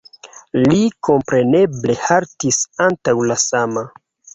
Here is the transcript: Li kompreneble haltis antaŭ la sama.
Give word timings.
Li 0.63 0.79
kompreneble 1.09 1.99
haltis 2.09 2.61
antaŭ 2.91 3.19
la 3.33 3.43
sama. 3.49 3.91